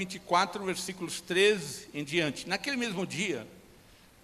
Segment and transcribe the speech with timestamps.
[0.00, 2.48] capítulo 24, versículos 13 em diante.
[2.48, 3.46] Naquele mesmo dia,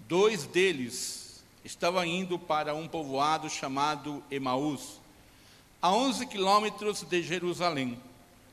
[0.09, 5.01] dois deles estavam indo para um povoado chamado Emaús,
[5.83, 7.99] a 11 quilômetros de Jerusalém.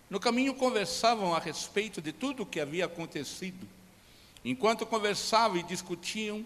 [0.10, 3.66] No caminho conversavam a respeito de tudo o que havia acontecido.
[4.44, 6.46] Enquanto conversavam e discutiam,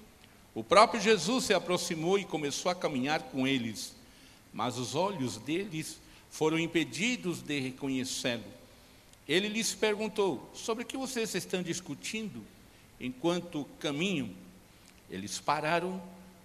[0.54, 3.96] o próprio Jesus se aproximou e começou a caminhar com eles,
[4.54, 5.98] mas os olhos deles
[6.30, 8.57] foram impedidos de reconhecê-lo.
[9.28, 12.44] Ele lhes perguntou: Sobre o que vocês estão discutindo
[13.00, 14.30] enquanto caminham?
[15.10, 16.02] Eles pararam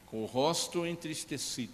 [0.06, 1.72] com o rosto entristecido.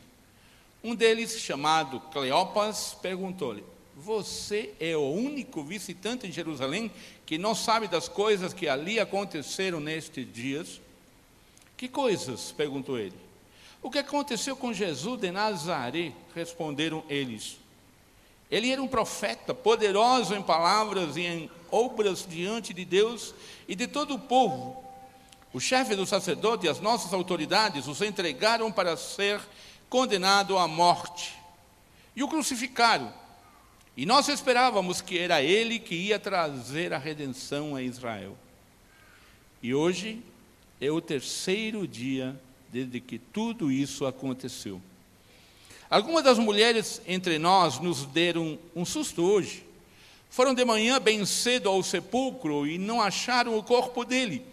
[0.82, 3.64] Um deles, chamado Cleopas, perguntou-lhe:
[3.96, 6.90] Você é o único visitante em Jerusalém
[7.24, 10.80] que não sabe das coisas que ali aconteceram nestes dias?
[11.76, 12.52] Que coisas?
[12.52, 13.16] perguntou ele.
[13.80, 16.12] O que aconteceu com Jesus de Nazaré?
[16.34, 17.58] Responderam eles.
[18.50, 23.34] Ele era um profeta, poderoso em palavras e em obras diante de Deus
[23.66, 24.82] e de todo o povo.
[25.52, 29.40] O chefe do sacerdote e as nossas autoridades os entregaram para ser
[29.88, 31.34] condenado à morte
[32.14, 33.12] e o crucificaram.
[33.96, 38.36] E nós esperávamos que era ele que ia trazer a redenção a Israel.
[39.62, 40.22] E hoje
[40.80, 42.40] é o terceiro dia
[42.70, 44.80] desde que tudo isso aconteceu.
[45.90, 49.64] Algumas das mulheres entre nós nos deram um susto hoje.
[50.28, 54.44] Foram de manhã bem cedo ao sepulcro e não acharam o corpo dele.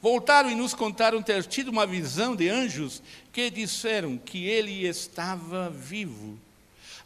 [0.00, 3.00] Voltaram e nos contaram ter tido uma visão de anjos
[3.32, 6.36] que disseram que ele estava vivo.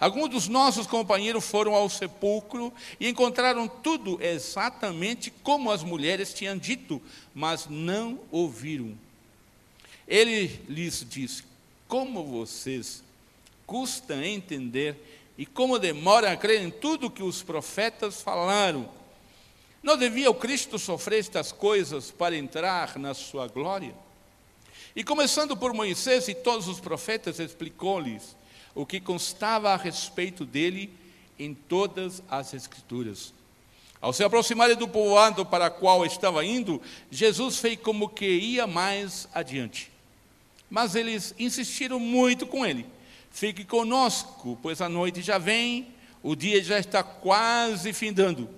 [0.01, 6.57] Alguns dos nossos companheiros foram ao sepulcro e encontraram tudo exatamente como as mulheres tinham
[6.57, 7.01] dito,
[7.35, 8.97] mas não ouviram.
[10.09, 11.45] Ele lhes disse:
[11.87, 13.03] Como vocês
[13.67, 18.89] custa entender e como demora a crer em tudo que os profetas falaram.
[19.83, 23.95] Não devia o Cristo sofrer estas coisas para entrar na sua glória?
[24.95, 28.35] E começando por Moisés e todos os profetas, explicou-lhes
[28.75, 30.91] o que constava a respeito dele
[31.39, 33.35] em todas as Escrituras.
[34.01, 38.67] Ao se aproximarem do povoado para o qual estava indo, Jesus fez como que ia
[38.67, 39.91] mais adiante.
[40.71, 42.87] Mas eles insistiram muito com ele.
[43.37, 45.89] Fique conosco, pois a noite já vem,
[46.23, 48.49] o dia já está quase findando.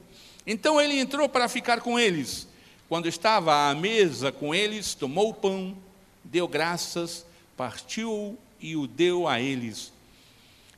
[0.47, 2.47] Então ele entrou para ficar com eles.
[2.89, 5.77] Quando estava à mesa com eles, tomou o pão,
[6.23, 9.93] deu graças, partiu e o deu a eles.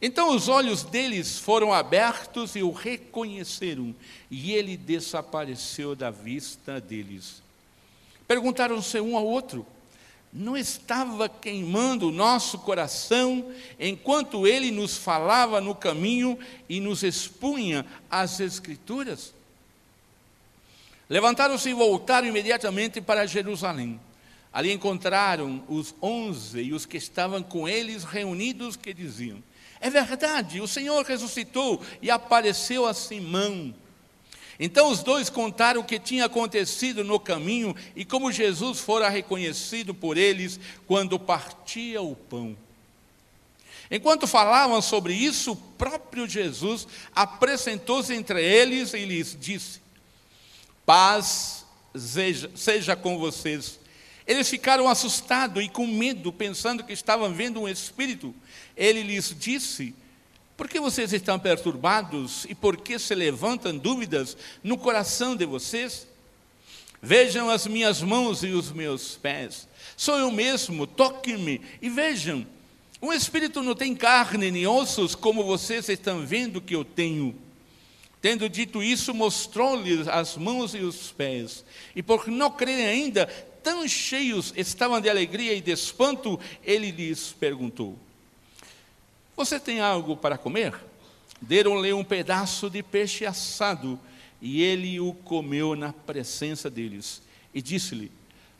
[0.00, 3.94] Então os olhos deles foram abertos e o reconheceram,
[4.30, 7.42] e ele desapareceu da vista deles.
[8.26, 9.66] Perguntaram-se um ao outro:
[10.32, 17.84] não estava queimando o nosso coração enquanto ele nos falava no caminho e nos expunha
[18.08, 19.34] as Escrituras?
[21.08, 24.00] Levantaram-se e voltaram imediatamente para Jerusalém.
[24.52, 29.42] Ali encontraram os onze e os que estavam com eles reunidos, que diziam:
[29.80, 33.74] É verdade, o Senhor ressuscitou e apareceu a Simão.
[34.62, 39.94] Então os dois contaram o que tinha acontecido no caminho e como Jesus fora reconhecido
[39.94, 42.54] por eles quando partia o pão.
[43.90, 49.80] Enquanto falavam sobre isso, o próprio Jesus apresentou-se entre eles e lhes disse:
[50.84, 51.64] Paz
[51.96, 53.80] seja, seja com vocês.
[54.26, 58.34] Eles ficaram assustados e com medo, pensando que estavam vendo um espírito.
[58.76, 59.94] Ele lhes disse:
[60.60, 66.06] por que vocês estão perturbados e por que se levantam dúvidas no coração de vocês?
[67.00, 69.66] Vejam as minhas mãos e os meus pés.
[69.96, 72.46] Sou eu mesmo, toquem-me e vejam.
[73.00, 77.34] Um espírito não tem carne nem ossos, como vocês estão vendo que eu tenho.
[78.20, 81.64] Tendo dito isso, mostrou-lhes as mãos e os pés.
[81.96, 83.24] E por não crerem ainda,
[83.62, 87.98] tão cheios estavam de alegria e de espanto, ele lhes perguntou:
[89.44, 90.74] você tem algo para comer?
[91.40, 93.98] Deram-lhe um pedaço de peixe assado
[94.38, 97.22] e ele o comeu na presença deles.
[97.54, 98.12] E disse-lhe: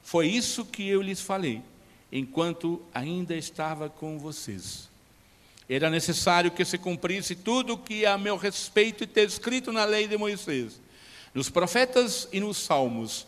[0.03, 1.61] Foi isso que eu lhes falei,
[2.11, 4.89] enquanto ainda estava com vocês.
[5.69, 10.09] Era necessário que se cumprisse tudo o que a meu respeito está escrito na lei
[10.09, 10.81] de Moisés,
[11.35, 13.27] nos profetas e nos salmos.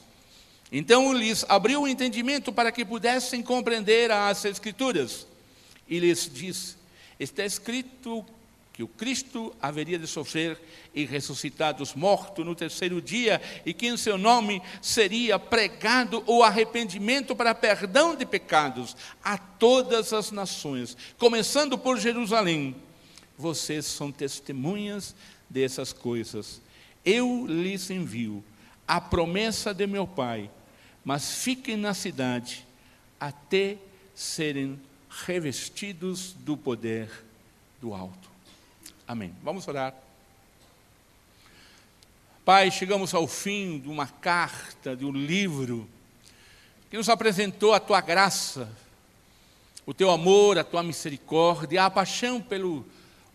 [0.72, 5.26] Então lhes abriu o entendimento para que pudessem compreender as Escrituras.
[5.86, 6.80] E lhes disse:
[7.18, 8.24] está escrito
[8.72, 10.58] que o Cristo haveria de sofrer
[10.94, 16.42] e ressuscitar dos mortos no terceiro dia, e que em seu nome seria pregado o
[16.42, 22.74] arrependimento para perdão de pecados a todas as nações, começando por Jerusalém.
[23.36, 25.14] Vocês são testemunhas
[25.50, 26.62] dessas coisas.
[27.04, 28.42] Eu lhes envio
[28.88, 30.50] a promessa de meu pai,
[31.04, 32.66] mas fiquem na cidade
[33.20, 33.76] até
[34.14, 34.80] serem
[35.24, 37.08] revestidos do poder
[37.80, 38.30] do alto.
[39.06, 39.34] Amém.
[39.42, 39.94] Vamos orar.
[42.44, 45.88] Pai, chegamos ao fim de uma carta, de um livro
[46.90, 48.68] que nos apresentou a tua graça,
[49.86, 52.84] o teu amor, a tua misericórdia, a paixão pelo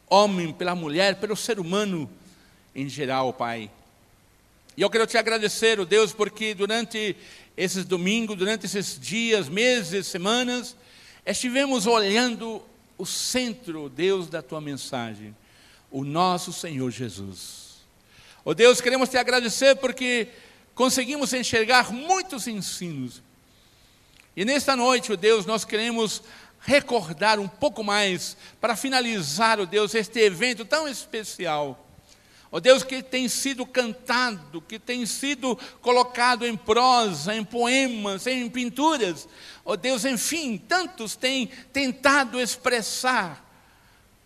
[0.10, 2.10] homem, pela mulher, pelo ser humano
[2.76, 3.72] em geral, Pai.
[4.76, 7.16] E eu quero te agradecer, oh Deus, porque durante
[7.56, 10.76] esses domingos, durante esses dias, meses, semanas,
[11.28, 12.64] estivemos olhando
[12.98, 15.36] o centro, Deus, da tua mensagem,
[15.92, 17.86] o nosso Senhor Jesus.
[18.46, 20.30] Oh Deus, queremos te agradecer porque
[20.74, 23.22] conseguimos enxergar muitos ensinos.
[24.36, 26.24] E nesta noite, oh Deus, nós queremos
[26.62, 31.87] recordar um pouco mais, para finalizar, oh Deus, este evento tão especial
[32.52, 38.50] Ó Deus, que tem sido cantado, que tem sido colocado em prosa, em poemas, em
[38.50, 39.28] pinturas.
[39.66, 43.46] Ó Deus, enfim, tantos têm tentado expressar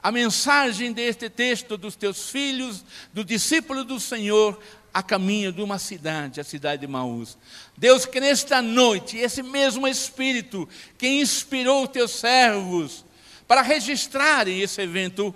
[0.04, 2.84] a mensagem deste texto dos teus filhos,
[3.14, 4.60] do discípulo do Senhor,
[4.94, 7.38] a caminho de uma cidade, a cidade de Maús.
[7.78, 13.06] Deus, que nesta noite, esse mesmo Espírito que inspirou teus servos
[13.48, 15.34] para registrarem esse evento,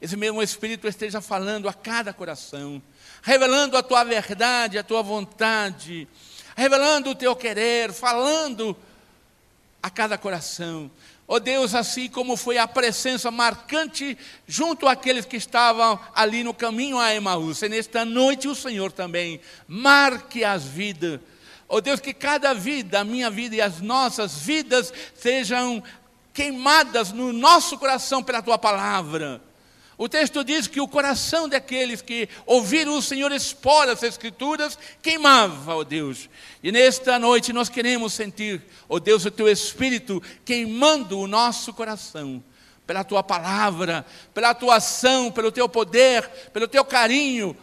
[0.00, 2.82] esse mesmo Espírito esteja falando a cada coração,
[3.22, 6.06] revelando a tua verdade, a tua vontade,
[6.54, 8.76] revelando o teu querer, falando
[9.82, 10.90] a cada coração.
[11.26, 14.16] Ó oh Deus, assim como foi a presença marcante
[14.46, 19.40] junto àqueles que estavam ali no caminho a Emaús, e nesta noite o Senhor também
[19.66, 21.20] marque as vidas.
[21.68, 25.82] Ó oh Deus, que cada vida, a minha vida e as nossas vidas, sejam
[26.32, 29.42] queimadas no nosso coração pela tua palavra
[29.98, 35.74] o texto diz que o coração daqueles que ouviram o Senhor expor as Escrituras queimava,
[35.74, 36.28] ó Deus.
[36.62, 42.44] E nesta noite nós queremos sentir, ó Deus, o teu Espírito queimando o nosso coração,
[42.86, 44.04] pela tua palavra,
[44.34, 47.56] pela tua ação, pelo teu poder, pelo teu carinho,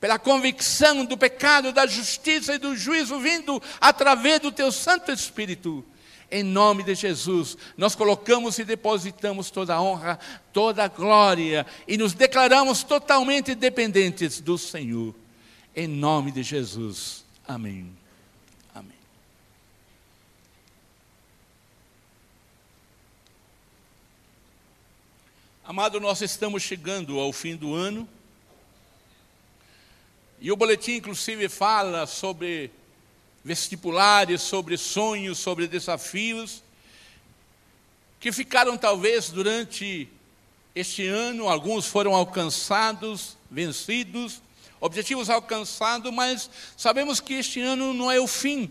[0.00, 5.84] pela convicção do pecado, da justiça e do juízo vindo através do teu Santo Espírito.
[6.30, 10.18] Em nome de Jesus, nós colocamos e depositamos toda a honra,
[10.52, 15.14] toda a glória e nos declaramos totalmente dependentes do Senhor.
[15.74, 17.24] Em nome de Jesus.
[17.46, 17.96] Amém.
[18.74, 18.96] Amém.
[25.64, 28.08] Amado, nós estamos chegando ao fim do ano.
[30.40, 32.70] E o boletim, inclusive, fala sobre
[33.46, 36.64] vestibulares, sobre sonhos, sobre desafios,
[38.18, 40.08] que ficaram talvez durante
[40.74, 44.42] este ano, alguns foram alcançados, vencidos,
[44.80, 48.68] objetivos alcançados, mas sabemos que este ano não é o fim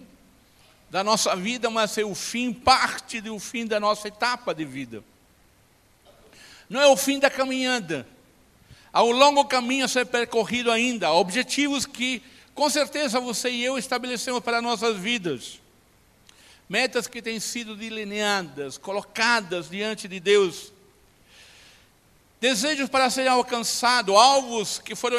[0.90, 5.02] da nossa vida, mas é o fim, parte do fim da nossa etapa de vida.
[6.70, 8.06] Não é o fim da caminhada.
[8.92, 12.22] Há um longo caminho a ser percorrido ainda, objetivos que
[12.56, 15.60] com certeza você e eu estabelecemos para nossas vidas
[16.68, 20.74] metas que têm sido delineadas, colocadas diante de Deus,
[22.42, 25.18] desejos para serem alcançados, alvos que foram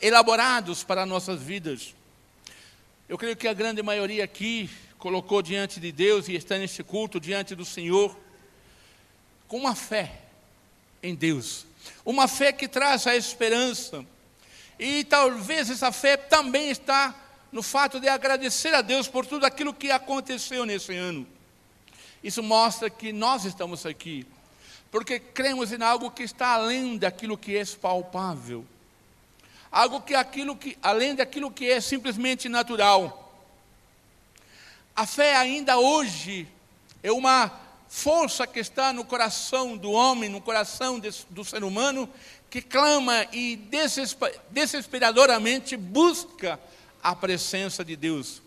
[0.00, 1.94] elaborados para nossas vidas.
[3.08, 7.20] Eu creio que a grande maioria aqui colocou diante de Deus e está neste culto
[7.20, 8.16] diante do Senhor
[9.46, 10.20] com uma fé
[11.02, 11.66] em Deus,
[12.04, 14.06] uma fé que traz a esperança,
[14.78, 17.14] e talvez essa fé também está
[17.52, 21.26] no fato de agradecer a Deus por tudo aquilo que aconteceu nesse ano.
[22.22, 24.26] Isso mostra que nós estamos aqui,
[24.90, 28.64] porque cremos em algo que está além daquilo que é palpável.
[29.70, 33.20] Algo que aquilo que além daquilo que é simplesmente natural.
[34.96, 36.48] A fé ainda hoje
[37.02, 37.52] é uma
[37.88, 41.00] força que está no coração do homem, no coração
[41.30, 42.08] do ser humano,
[42.54, 43.56] que clama e
[44.52, 46.60] desesperadoramente busca
[47.02, 48.40] a presença de Deus.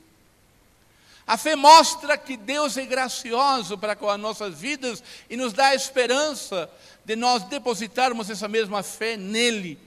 [1.27, 5.67] A fé mostra que Deus é gracioso para com as nossas vidas e nos dá
[5.67, 6.69] a esperança
[7.03, 9.77] de nós depositarmos essa mesma fé nele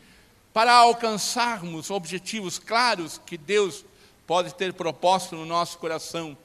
[0.52, 3.86] para alcançarmos objetivos claros que Deus
[4.26, 6.36] pode ter proposto no nosso coração.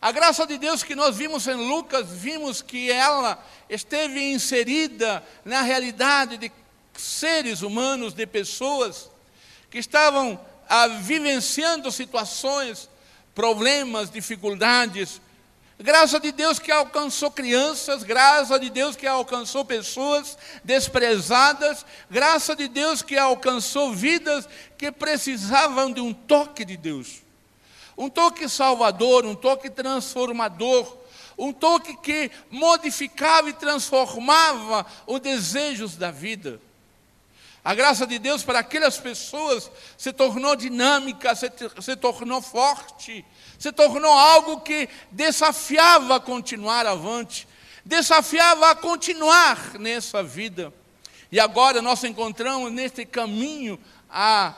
[0.00, 5.60] A graça de Deus que nós vimos em Lucas, vimos que ela esteve inserida na
[5.60, 6.50] realidade de
[6.94, 9.10] seres humanos, de pessoas
[9.70, 12.88] que estavam ah, vivenciando situações,
[13.34, 15.20] problemas, dificuldades,
[15.82, 22.68] Graça de Deus que alcançou crianças, graça de Deus que alcançou pessoas desprezadas, graça de
[22.68, 27.22] Deus que alcançou vidas que precisavam de um toque de Deus.
[28.00, 30.96] Um toque salvador, um toque transformador,
[31.36, 36.58] um toque que modificava e transformava os desejos da vida.
[37.62, 41.52] A graça de Deus para aquelas pessoas se tornou dinâmica, se,
[41.82, 43.22] se tornou forte,
[43.58, 47.46] se tornou algo que desafiava a continuar avante,
[47.84, 50.72] desafiava a continuar nessa vida.
[51.30, 53.78] E agora nós encontramos neste caminho
[54.08, 54.54] a,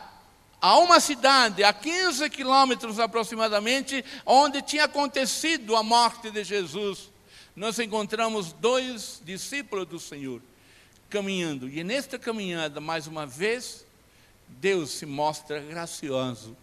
[0.63, 7.11] a uma cidade, a 15 quilômetros aproximadamente, onde tinha acontecido a morte de Jesus.
[7.57, 10.41] Nós encontramos dois discípulos do Senhor
[11.11, 11.69] caminhando.
[11.69, 13.85] E nesta caminhada, mais uma vez,
[14.47, 16.57] Deus se mostra gracioso.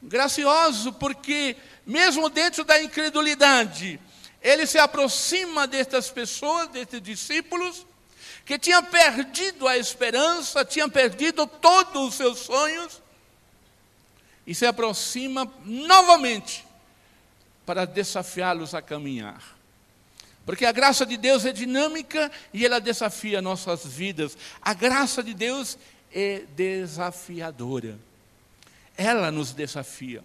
[0.00, 4.00] Gracioso porque, mesmo dentro da incredulidade,
[4.40, 7.84] ele se aproxima destas pessoas, destes discípulos,
[8.44, 12.99] que tinham perdido a esperança, tinham perdido todos os seus sonhos,
[14.50, 16.66] e se aproxima novamente
[17.64, 19.56] para desafiá-los a caminhar.
[20.44, 24.36] Porque a graça de Deus é dinâmica e ela desafia nossas vidas.
[24.60, 25.78] A graça de Deus
[26.12, 27.96] é desafiadora.
[28.96, 30.20] Ela nos desafia.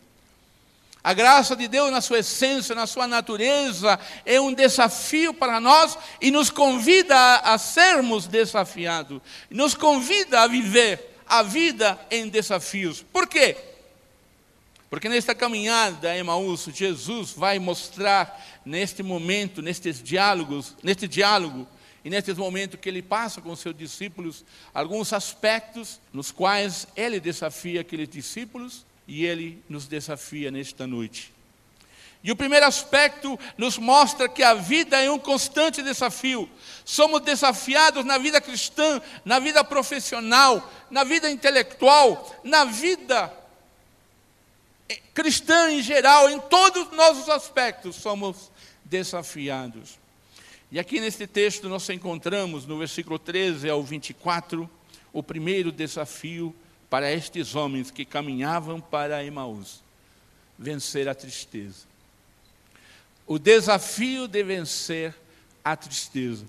[1.04, 5.96] A graça de Deus, na sua essência, na sua natureza, é um desafio para nós
[6.20, 9.22] e nos convida a, sermos desafiados.
[9.52, 13.06] Nos convida a viver a vida em desafios.
[13.14, 13.75] Por quê?
[14.90, 21.68] Porque nesta caminhada, Emaús, Jesus vai mostrar neste momento, nestes diálogos, neste diálogo
[22.04, 27.82] e neste momento que ele passa com seus discípulos, alguns aspectos nos quais ele desafia
[27.82, 31.34] aqueles discípulos e ele nos desafia nesta noite.
[32.24, 36.50] E o primeiro aspecto nos mostra que a vida é um constante desafio.
[36.84, 43.32] Somos desafiados na vida cristã, na vida profissional, na vida intelectual, na vida
[45.14, 48.52] cristã em geral, em todos os nossos aspectos, somos
[48.84, 49.98] desafiados.
[50.72, 54.70] E aqui neste texto nós encontramos, no versículo 13 ao 24,
[55.14, 56.54] o primeiro desafio
[56.90, 59.82] para estes homens que caminhavam para Emaús:
[60.58, 61.86] vencer a tristeza.
[63.26, 65.16] O desafio de vencer
[65.64, 66.46] a tristeza.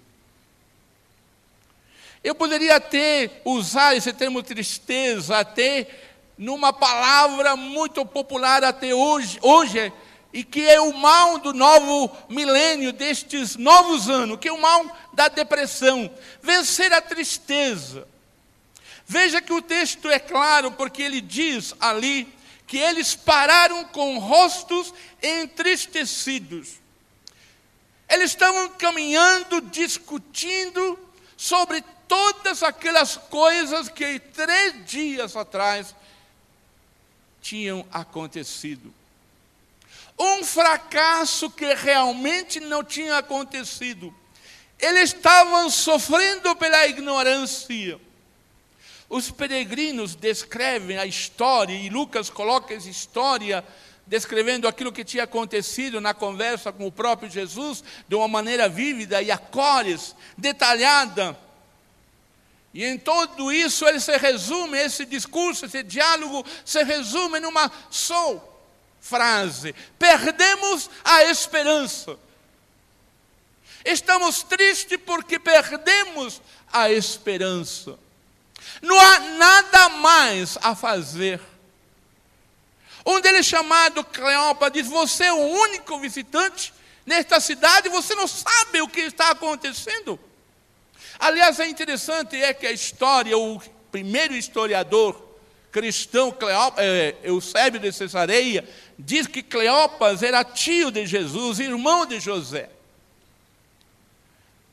[2.23, 5.89] Eu poderia até usar esse termo tristeza até
[6.37, 9.93] numa palavra muito popular até hoje, hoje
[10.33, 14.85] e que é o mal do novo milênio, destes novos anos, que é o mal
[15.15, 16.11] da depressão,
[16.43, 18.07] vencer a tristeza.
[19.07, 22.29] Veja que o texto é claro, porque ele diz ali
[22.67, 26.75] que eles pararam com rostos entristecidos.
[28.09, 30.99] Eles estavam caminhando, discutindo
[31.37, 35.95] sobre todas aquelas coisas que três dias atrás
[37.47, 38.93] tinham acontecido.
[40.19, 44.13] Um fracasso que realmente não tinha acontecido.
[44.81, 48.01] Eles estavam sofrendo pela ignorância.
[49.09, 53.65] Os peregrinos descrevem a história, e Lucas coloca essa história
[54.05, 59.23] descrevendo aquilo que tinha acontecido na conversa com o próprio Jesus, de uma maneira vívida
[59.23, 61.39] e a cores, detalhada.
[62.77, 68.63] E em tudo isso ele se resume, esse discurso, esse diálogo se resume numa só
[69.01, 72.19] frase: perdemos a esperança.
[73.83, 77.99] Estamos tristes porque perdemos a esperança.
[78.83, 81.41] Não há nada mais a fazer.
[83.07, 86.75] Um deles chamado Cleopa diz: Você é o único visitante
[87.07, 90.21] nesta cidade, você não sabe o que está acontecendo.
[91.19, 93.61] Aliás, é interessante é que a história, o
[93.91, 95.27] primeiro historiador
[95.77, 96.35] cristão,
[96.79, 98.67] é, Eusébio de Cesareia,
[98.99, 102.71] diz que Cleopas era tio de Jesus, irmão de José.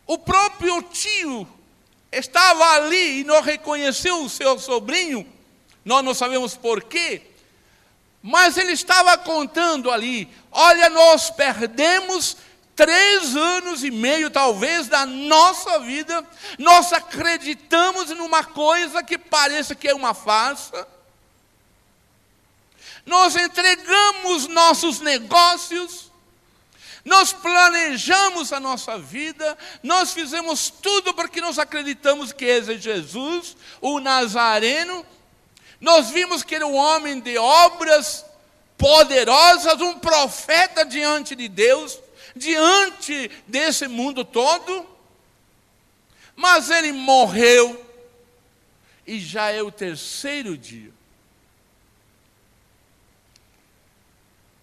[0.07, 1.45] O próprio tio
[2.09, 5.27] estava ali e não reconheceu o seu sobrinho,
[5.83, 7.21] nós não sabemos porquê,
[8.21, 12.37] mas ele estava contando ali: olha, nós perdemos
[12.75, 16.25] três anos e meio, talvez, da nossa vida,
[16.57, 20.87] nós acreditamos numa coisa que parece que é uma farsa.
[23.05, 26.11] Nós entregamos nossos negócios,
[27.03, 33.57] nós planejamos a nossa vida, nós fizemos tudo porque nós acreditamos que esse é Jesus,
[33.81, 35.05] o Nazareno.
[35.81, 38.25] Nós vimos que era um homem de obras
[38.77, 42.02] poderosas, um profeta diante de Deus
[42.35, 44.87] diante desse mundo todo.
[46.35, 47.83] Mas ele morreu
[49.05, 50.91] e já é o terceiro dia.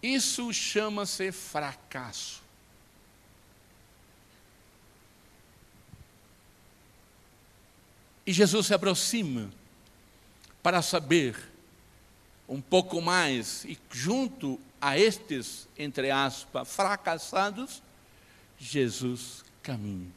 [0.02, 2.42] Isso chama-se fracasso.
[8.26, 9.50] E Jesus se aproxima
[10.62, 11.36] para saber
[12.48, 17.82] um pouco mais, e junto a estes, entre aspas, fracassados,
[18.58, 20.10] Jesus caminha.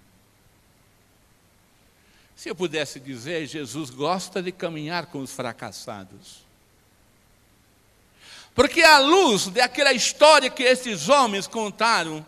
[2.36, 6.44] Se eu pudesse dizer, Jesus gosta de caminhar com os fracassados.
[8.54, 12.26] Porque à luz daquela história que esses homens contaram,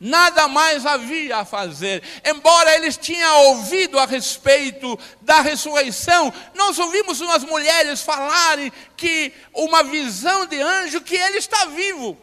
[0.00, 2.02] nada mais havia a fazer.
[2.24, 9.82] Embora eles tinham ouvido a respeito da ressurreição, nós ouvimos umas mulheres falarem que uma
[9.82, 12.16] visão de anjo que ele está vivo.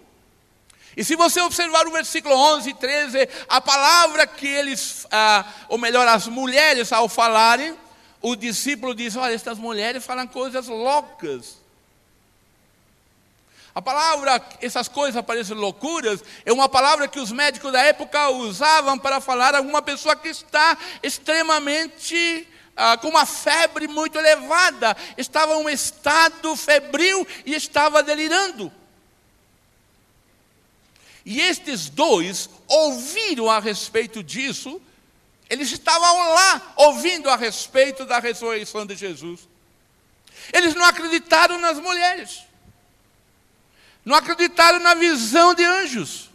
[0.98, 5.78] E se você observar o versículo 11 e 13, a palavra que eles, ah, ou
[5.78, 7.76] melhor, as mulheres ao falarem,
[8.22, 11.65] o discípulo diz: Olha, estas mulheres falam coisas loucas.
[13.76, 18.98] A palavra, essas coisas parecem loucuras, é uma palavra que os médicos da época usavam
[18.98, 25.56] para falar a uma pessoa que está extremamente ah, com uma febre muito elevada, estava
[25.56, 28.72] em um estado febril e estava delirando.
[31.26, 34.82] E estes dois ouviram a respeito disso,
[35.50, 39.50] eles estavam lá ouvindo a respeito da ressurreição de Jesus.
[40.54, 42.46] Eles não acreditaram nas mulheres
[44.06, 46.30] não acreditaram na visão de anjos,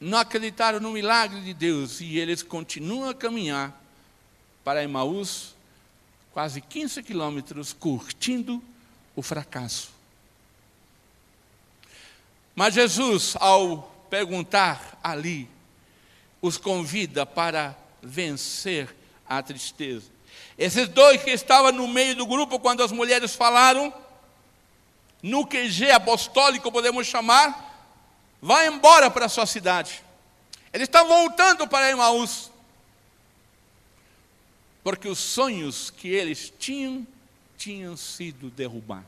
[0.00, 3.78] não acreditaram no milagre de Deus e eles continuam a caminhar
[4.64, 5.54] para Emaús,
[6.32, 8.62] quase 15 quilômetros, curtindo
[9.14, 9.90] o fracasso.
[12.54, 15.48] Mas Jesus, ao perguntar ali,
[16.40, 18.94] os convida para vencer
[19.28, 20.06] a tristeza.
[20.56, 23.92] Esses dois que estavam no meio do grupo, quando as mulheres falaram,
[25.22, 27.96] no QG apostólico, podemos chamar,
[28.40, 30.02] vai embora para a sua cidade.
[30.72, 32.50] Eles estão voltando para Emaús.
[34.82, 37.06] Porque os sonhos que eles tinham,
[37.56, 39.06] tinham sido derrubados.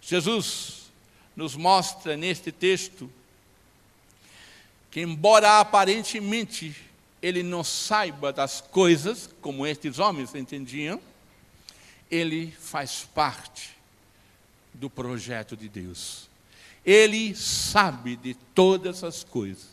[0.00, 0.92] Jesus
[1.34, 3.10] nos mostra neste texto
[4.90, 6.76] que, embora aparentemente
[7.20, 11.00] ele não saiba das coisas, como estes homens entendiam,
[12.10, 13.81] ele faz parte
[14.74, 16.28] do projeto de Deus.
[16.84, 19.72] Ele sabe de todas as coisas.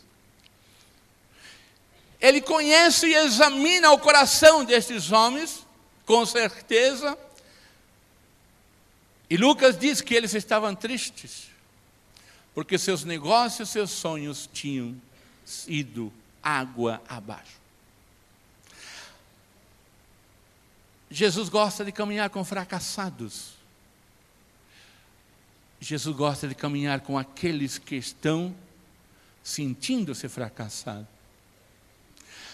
[2.20, 5.66] Ele conhece e examina o coração destes homens,
[6.06, 7.18] com certeza.
[9.30, 11.48] E Lucas diz que eles estavam tristes,
[12.54, 15.00] porque seus negócios, seus sonhos tinham
[15.68, 16.12] ido
[16.44, 17.60] água abaixo.
[21.10, 23.59] Jesus gosta de caminhar com fracassados.
[25.80, 28.54] Jesus gosta de caminhar com aqueles que estão
[29.42, 31.08] sentindo-se fracassados.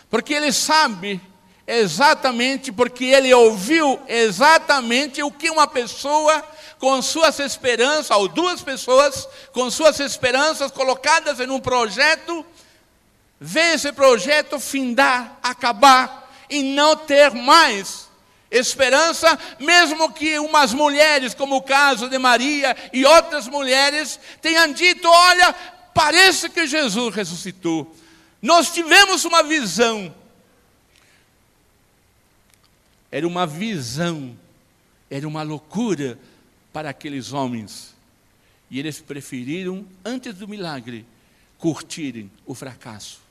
[0.09, 1.19] Porque ele sabe
[1.67, 6.43] exatamente, porque ele ouviu exatamente o que uma pessoa
[6.77, 12.45] com suas esperanças, ou duas pessoas com suas esperanças colocadas em um projeto,
[13.39, 18.04] vê esse projeto findar, acabar e não ter mais
[18.57, 25.07] esperança, mesmo que umas mulheres, como o caso de Maria e outras mulheres, tenham dito:
[25.07, 25.53] olha,
[25.93, 27.95] parece que Jesus ressuscitou.
[28.41, 30.13] Nós tivemos uma visão.
[33.11, 34.37] Era uma visão,
[35.09, 36.19] era uma loucura
[36.73, 37.95] para aqueles homens.
[38.69, 41.05] E eles preferiram, antes do milagre,
[41.57, 43.24] curtirem o fracasso.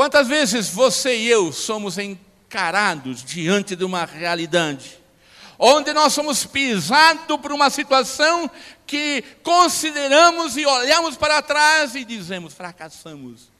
[0.00, 4.98] Quantas vezes você e eu somos encarados diante de uma realidade,
[5.58, 8.50] onde nós somos pisados por uma situação
[8.86, 13.50] que consideramos e olhamos para trás e dizemos: fracassamos.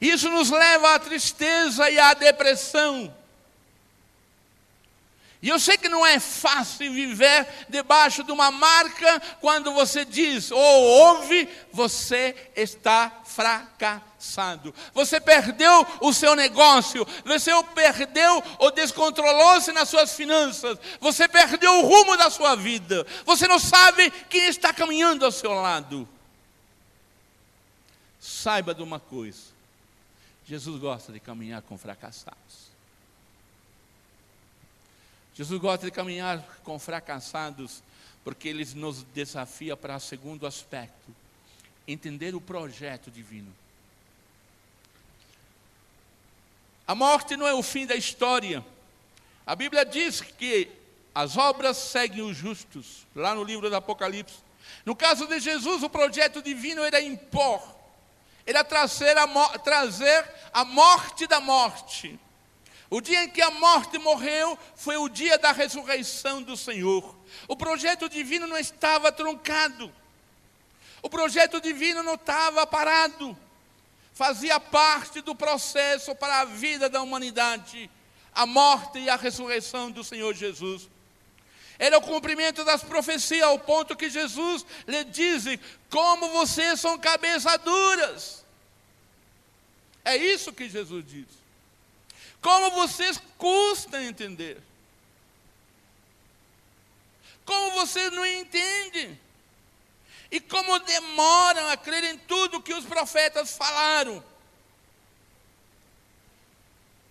[0.00, 3.12] Isso nos leva à tristeza e à depressão.
[5.42, 10.52] E eu sei que não é fácil viver debaixo de uma marca quando você diz
[10.52, 14.72] ou ouve, você está fracassado.
[14.94, 21.88] Você perdeu o seu negócio, você perdeu ou descontrolou-se nas suas finanças, você perdeu o
[21.88, 26.08] rumo da sua vida, você não sabe quem está caminhando ao seu lado.
[28.20, 29.42] Saiba de uma coisa:
[30.46, 32.71] Jesus gosta de caminhar com fracassados.
[35.34, 37.82] Jesus gosta de caminhar com fracassados,
[38.22, 41.14] porque ele nos desafia para o segundo aspecto:
[41.86, 43.52] entender o projeto divino.
[46.86, 48.64] A morte não é o fim da história.
[49.46, 50.70] A Bíblia diz que
[51.14, 54.38] as obras seguem os justos, lá no livro do Apocalipse.
[54.84, 57.62] No caso de Jesus, o projeto divino era impor,
[58.46, 59.26] era trazer a,
[59.58, 62.18] trazer a morte da morte.
[62.92, 67.16] O dia em que a morte morreu foi o dia da ressurreição do Senhor.
[67.48, 69.90] O projeto divino não estava truncado.
[71.00, 73.34] O projeto divino não estava parado.
[74.12, 77.90] Fazia parte do processo para a vida da humanidade,
[78.34, 80.86] a morte e a ressurreição do Senhor Jesus.
[81.78, 85.44] Era o cumprimento das profecias, ao ponto que Jesus lhe diz:
[85.88, 88.44] Como vocês são cabeça duras.
[90.04, 91.41] É isso que Jesus diz.
[92.42, 94.60] Como vocês custam entender.
[97.44, 99.18] Como vocês não entendem.
[100.28, 104.22] E como demoram a crer em tudo que os profetas falaram.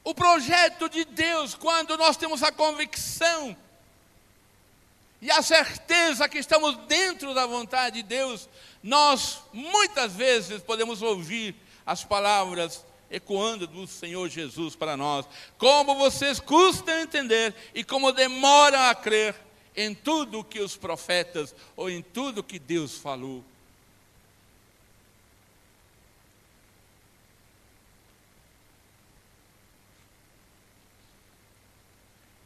[0.03, 3.55] O projeto de Deus, quando nós temos a convicção
[5.21, 8.49] e a certeza que estamos dentro da vontade de Deus,
[8.81, 15.27] nós muitas vezes podemos ouvir as palavras ecoando do Senhor Jesus para nós.
[15.57, 19.35] Como vocês custam entender e como demoram a crer
[19.75, 23.43] em tudo que os profetas ou em tudo que Deus falou.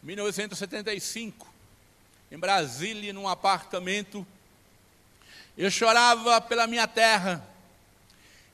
[0.04, 1.52] Em 1975,
[2.32, 4.26] em Brasília, num apartamento,
[5.58, 7.55] eu chorava pela minha terra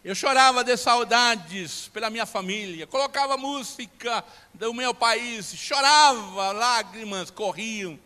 [0.04, 8.00] eu chorava de saudades pela minha família, colocava música do meu país, chorava, lágrimas corriam.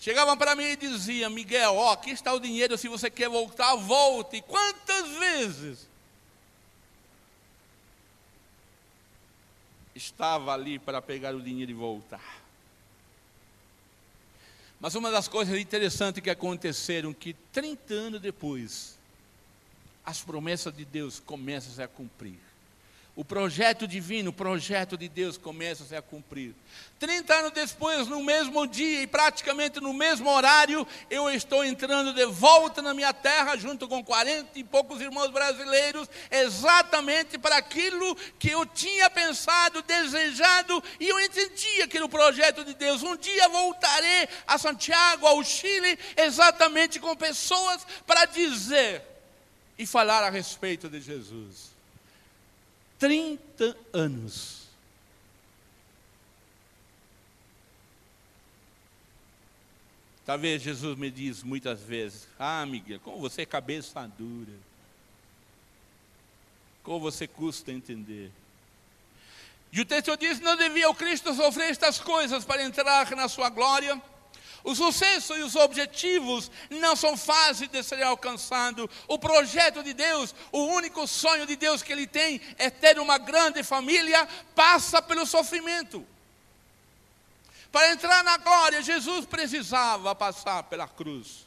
[0.00, 3.76] Chegavam para mim e diziam: Miguel, ó, aqui está o dinheiro, se você quer voltar,
[3.76, 4.40] volte.
[4.42, 5.88] Quantas vezes
[9.94, 12.42] estava ali para pegar o dinheiro e voltar?
[14.80, 18.97] Mas uma das coisas interessantes que aconteceram que 30 anos depois,
[20.08, 22.38] as promessas de Deus começam a cumprir.
[23.14, 26.54] O projeto divino, o projeto de Deus começa a cumprir.
[26.98, 32.24] 30 anos depois, no mesmo dia e praticamente no mesmo horário, eu estou entrando de
[32.24, 38.48] volta na minha terra, junto com 40 e poucos irmãos brasileiros, exatamente para aquilo que
[38.48, 44.26] eu tinha pensado, desejado, e eu entendia que no projeto de Deus, um dia voltarei
[44.46, 49.17] a Santiago, ao Chile, exatamente com pessoas para dizer
[49.78, 51.70] e falar a respeito de Jesus.
[52.98, 54.66] 30 anos.
[60.26, 64.52] Talvez Jesus me diz muitas vezes: Ah, Miguel, como você é cabeça dura.
[66.82, 68.30] Como você custa entender.
[69.72, 73.48] E o texto diz: Não devia o Cristo sofrer estas coisas para entrar na sua
[73.48, 74.02] glória.
[74.64, 78.88] O sucesso e os objetivos não são fáceis de ser alcançados.
[79.06, 83.18] O projeto de Deus, o único sonho de Deus que Ele tem é ter uma
[83.18, 86.06] grande família, passa pelo sofrimento.
[87.70, 91.46] Para entrar na glória, Jesus precisava passar pela cruz.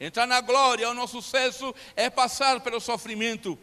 [0.00, 3.58] Entrar na glória, o nosso sucesso é passar pelo sofrimento.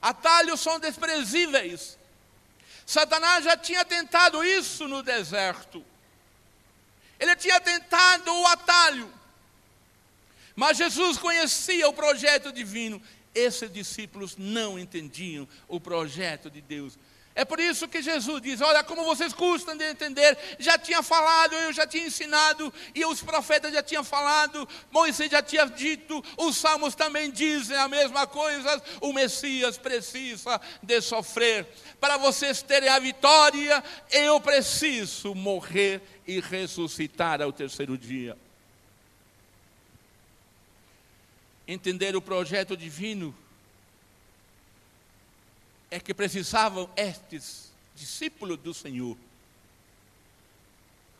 [0.00, 1.98] Atalhos são desprezíveis.
[2.86, 5.84] Satanás já tinha tentado isso no deserto.
[7.18, 9.12] Ele tinha tentado o atalho.
[10.54, 13.00] Mas Jesus conhecia o projeto divino.
[13.34, 16.98] Esses discípulos não entendiam o projeto de Deus.
[17.38, 20.36] É por isso que Jesus diz: Olha, como vocês custam de entender.
[20.58, 25.40] Já tinha falado, eu já tinha ensinado, e os profetas já tinham falado, Moisés já
[25.40, 28.82] tinha dito, os salmos também dizem a mesma coisa.
[29.00, 31.64] O Messias precisa de sofrer.
[32.00, 38.36] Para vocês terem a vitória, eu preciso morrer e ressuscitar ao terceiro dia.
[41.68, 43.32] Entender o projeto divino
[45.90, 49.16] é que precisavam estes discípulos do Senhor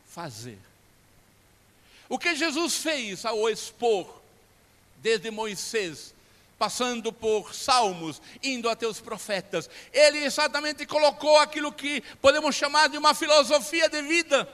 [0.06, 0.58] fazer.
[2.08, 4.20] O que Jesus fez ao expor,
[4.96, 6.14] desde Moisés,
[6.58, 12.98] passando por salmos, indo até os profetas, ele exatamente colocou aquilo que podemos chamar de
[12.98, 14.48] uma filosofia de vida.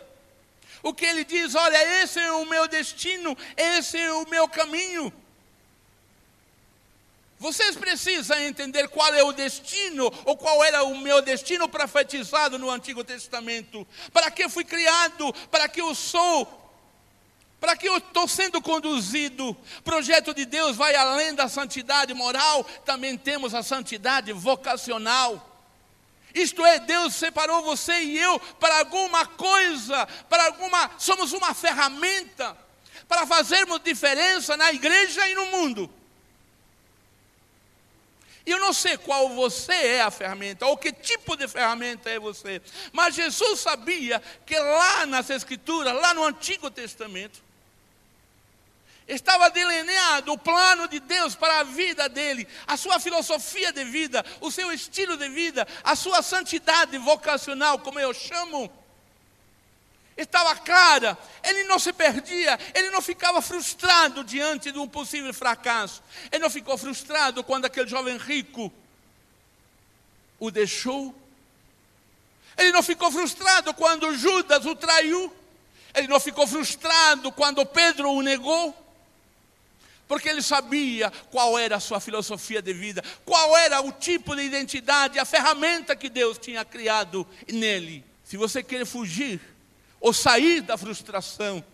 [0.82, 5.10] O que ele diz, olha, esse é o meu destino, esse é o meu caminho.
[7.38, 12.70] Vocês precisam entender qual é o destino, ou qual era o meu destino profetizado no
[12.70, 13.86] Antigo Testamento.
[14.12, 16.64] Para que fui criado, para que eu sou,
[17.60, 19.56] para que eu estou sendo conduzido.
[19.82, 25.50] Projeto de Deus vai além da santidade moral, também temos a santidade vocacional.
[26.34, 32.56] Isto é, Deus separou você e eu para alguma coisa, para alguma, somos uma ferramenta
[33.06, 35.90] para fazermos diferença na igreja e no mundo.
[38.46, 42.18] E eu não sei qual você é a ferramenta, ou que tipo de ferramenta é
[42.18, 42.60] você,
[42.92, 47.42] mas Jesus sabia que lá nas Escrituras, lá no Antigo Testamento,
[49.06, 54.24] Estava delineado o plano de Deus para a vida dele, a sua filosofia de vida,
[54.40, 58.72] o seu estilo de vida, a sua santidade vocacional, como eu chamo.
[60.16, 66.02] Estava clara, ele não se perdia, ele não ficava frustrado diante de um possível fracasso.
[66.30, 68.72] Ele não ficou frustrado quando aquele jovem rico
[70.38, 71.14] o deixou.
[72.56, 75.34] Ele não ficou frustrado quando Judas o traiu.
[75.92, 78.84] Ele não ficou frustrado quando Pedro o negou
[80.06, 84.42] porque ele sabia qual era a sua filosofia de vida, qual era o tipo de
[84.42, 88.04] identidade, a ferramenta que Deus tinha criado nele.
[88.22, 89.40] Se você quer fugir
[90.04, 91.64] ou sair da frustração,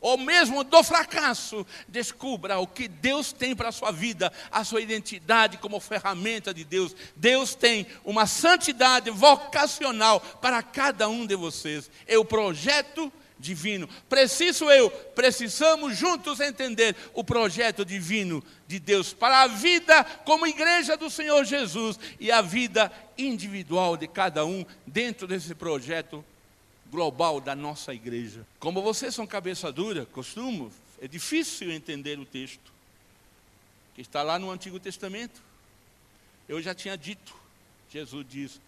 [0.00, 4.80] ou mesmo do fracasso, descubra o que Deus tem para a sua vida, a sua
[4.80, 6.94] identidade como ferramenta de Deus.
[7.16, 11.90] Deus tem uma santidade vocacional para cada um de vocês.
[12.06, 13.88] É o projeto divino.
[14.08, 20.96] Preciso eu, precisamos juntos entender o projeto divino de Deus para a vida como igreja
[20.96, 26.24] do Senhor Jesus e a vida individual de cada um dentro desse projeto
[26.90, 28.46] global da nossa igreja.
[28.58, 32.72] Como vocês são cabeça dura, costumo, é difícil entender o texto
[33.94, 35.40] que está lá no Antigo Testamento.
[36.48, 37.34] Eu já tinha dito,
[37.88, 38.60] Jesus diz: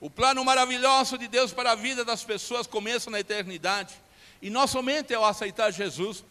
[0.00, 3.94] o plano maravilhoso de Deus para a vida das pessoas começa na eternidade.
[4.42, 6.22] E não somente ao aceitar Jesus.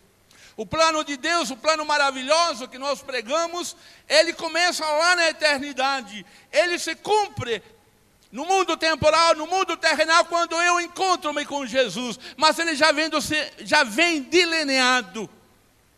[0.55, 3.75] O plano de Deus, o plano maravilhoso que nós pregamos,
[4.08, 6.25] ele começa lá na eternidade.
[6.51, 7.62] Ele se cumpre
[8.36, 12.19] no mundo temporal, no mundo terrenal, quando eu encontro-me com Jesus.
[12.36, 13.10] Mas ele já vem,
[13.62, 15.30] já vem delineado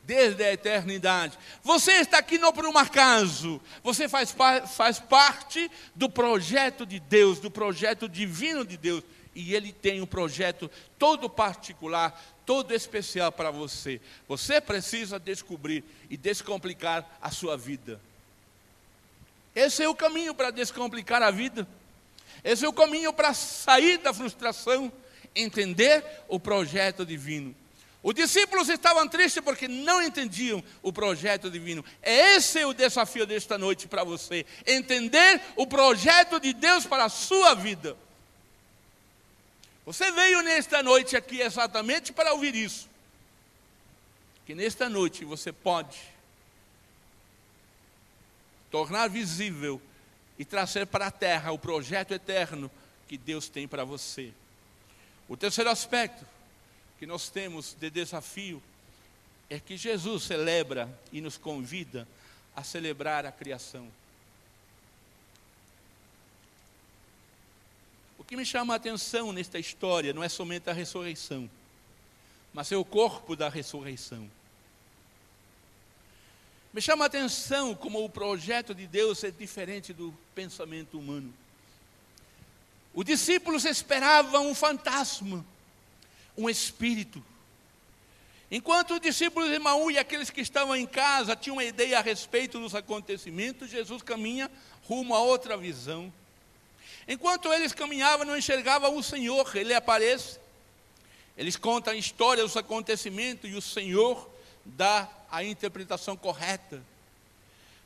[0.03, 1.35] desde a eternidade.
[1.63, 4.35] Você está aqui não por um acaso, você faz,
[4.75, 10.05] faz parte do projeto de Deus, do projeto divino de Deus e Ele tem um
[10.05, 10.69] projeto
[10.99, 13.99] todo particular, todo especial para você.
[14.27, 17.99] Você precisa descobrir e descomplicar a sua vida.
[19.55, 21.67] Esse é o caminho para descomplicar a vida.
[22.47, 24.89] Esse é o caminho para sair da frustração,
[25.35, 27.53] entender o projeto divino.
[28.01, 31.83] Os discípulos estavam tristes porque não entendiam o projeto divino.
[32.01, 37.09] Esse é o desafio desta noite para você: entender o projeto de Deus para a
[37.09, 37.97] sua vida.
[39.85, 42.87] Você veio nesta noite aqui exatamente para ouvir isso.
[44.45, 45.99] Que nesta noite você pode
[48.71, 49.81] tornar visível
[50.37, 52.69] e trazer para a terra o projeto eterno
[53.07, 54.33] que Deus tem para você.
[55.27, 56.25] O terceiro aspecto
[56.99, 58.61] que nós temos de desafio
[59.49, 62.07] é que Jesus celebra e nos convida
[62.55, 63.87] a celebrar a criação.
[68.27, 71.49] que me chama a atenção nesta história não é somente a ressurreição,
[72.53, 74.29] mas é o corpo da ressurreição.
[76.77, 81.33] Me chama a atenção como o projeto de Deus é diferente do pensamento humano.
[82.93, 85.43] Os discípulos esperavam um fantasma,
[86.37, 87.25] um espírito.
[88.51, 92.01] Enquanto os discípulos de Maú e aqueles que estavam em casa tinham uma ideia a
[92.03, 94.47] respeito dos acontecimentos, Jesus caminha
[94.83, 96.13] rumo a outra visão.
[97.07, 100.37] Enquanto eles caminhavam, não enxergavam o Senhor, ele aparece.
[101.35, 104.29] Eles contam a história dos acontecimentos e o Senhor
[104.63, 106.81] dá a interpretação correta.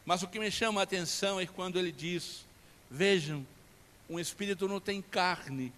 [0.06, 2.46] Mas o que me chama a atenção é quando ele diz:
[2.90, 3.46] Vejam,
[4.10, 5.72] um espírito não tem carne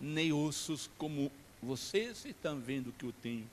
[0.00, 1.30] nem ossos como
[1.62, 3.48] vocês estão vendo que o tem.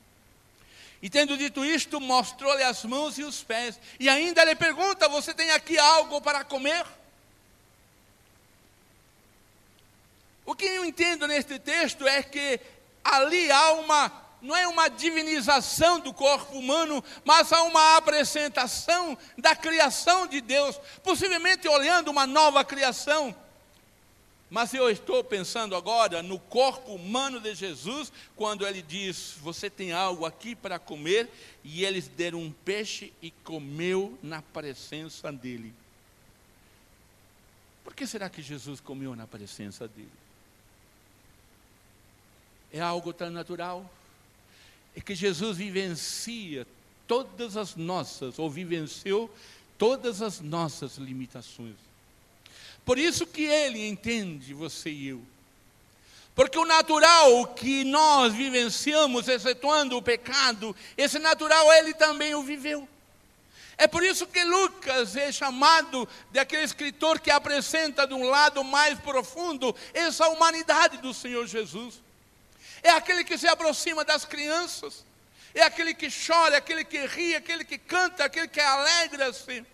[1.01, 3.80] E tendo dito isto, mostrou-lhe as mãos e os pés.
[3.99, 6.86] E ainda lhe pergunta: Você tem aqui algo para comer?
[10.45, 12.60] O que eu entendo neste texto é que
[13.04, 19.55] ali há uma, não é uma divinização do corpo humano, mas há uma apresentação da
[19.55, 23.36] criação de Deus, possivelmente olhando uma nova criação.
[24.49, 29.91] Mas eu estou pensando agora no corpo humano de Jesus, quando ele diz: Você tem
[29.91, 31.29] algo aqui para comer?
[31.63, 35.73] E eles deram um peixe e comeu na presença dele.
[37.84, 40.12] Por que será que Jesus comeu na presença dele?
[42.71, 43.89] É algo tão natural.
[44.95, 46.65] É que Jesus vivencia
[47.08, 49.34] todas as nossas, ou vivenciou
[49.77, 51.75] todas as nossas limitações.
[52.86, 55.21] Por isso que ele entende você e eu.
[56.36, 62.88] Porque o natural que nós vivenciamos, excetuando o pecado, esse natural ele também o viveu.
[63.77, 68.63] É por isso que Lucas é chamado de aquele escritor que apresenta de um lado
[68.63, 72.04] mais profundo essa humanidade do Senhor Jesus.
[72.85, 75.03] É aquele que se aproxima das crianças,
[75.53, 78.61] é aquele que chora, é aquele que ri, é aquele que canta, é aquele que
[78.61, 79.65] alegra-se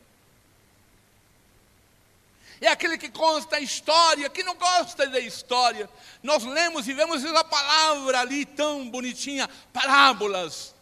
[2.62, 5.90] é aquele que consta a história, que não gosta da história.
[6.22, 10.76] Nós lemos e vemos essa palavra ali tão bonitinha, parábolas.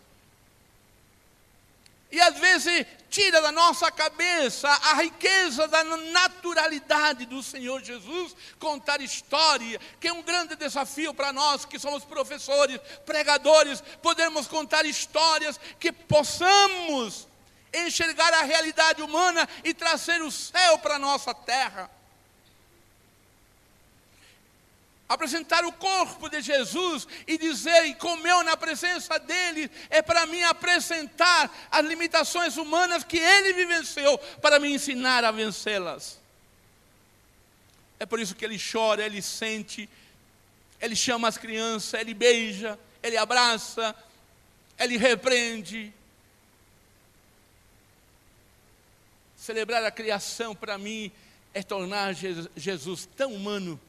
[2.11, 9.02] E às vezes tira da nossa cabeça a riqueza da naturalidade do Senhor Jesus, contar
[9.02, 15.60] história, que é um grande desafio para nós que somos professores, pregadores, podermos contar histórias
[15.80, 17.28] que possamos
[17.74, 21.98] enxergar a realidade humana e trazer o céu para a nossa terra.
[25.10, 30.43] Apresentar o corpo de Jesus e dizer, e comeu na presença dele, é para mim
[30.43, 36.19] apresentar as limitações humanas que ele vivenciou, para me ensinar a vencê-las.
[38.00, 39.89] É por isso que ele chora, ele sente,
[40.80, 43.95] ele chama as crianças, ele beija, ele abraça,
[44.78, 45.91] ele repreende,
[49.39, 51.10] Celebrar a criação para mim
[51.54, 53.80] é tornar Jesus tão humano,